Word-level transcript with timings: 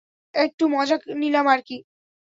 একটু 0.35 0.63
মজা 0.67 0.97
নিলাম 1.15 1.45
আরকি! 1.47 1.77